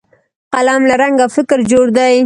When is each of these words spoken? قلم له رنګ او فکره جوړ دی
قلم 0.53 0.81
له 0.89 0.95
رنګ 1.01 1.17
او 1.23 1.29
فکره 1.37 1.63
جوړ 1.71 1.85
دی 1.97 2.15